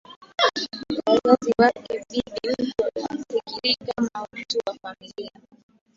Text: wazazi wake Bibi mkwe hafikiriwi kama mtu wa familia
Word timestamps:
wazazi 1.05 1.53
wake 1.59 2.05
Bibi 2.09 2.67
mkwe 2.77 3.01
hafikiriwi 3.03 3.75
kama 3.75 4.27
mtu 4.33 4.57
wa 4.67 4.73
familia 4.75 5.31